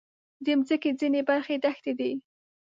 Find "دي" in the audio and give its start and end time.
1.99-2.11